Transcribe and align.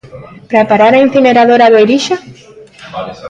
Para 0.49 0.67
parar 0.71 0.93
a 0.95 1.03
incineradora 1.07 1.71
do 1.71 1.81
Irixo? 1.85 2.15